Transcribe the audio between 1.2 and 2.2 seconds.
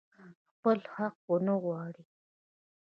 ونه غواړي.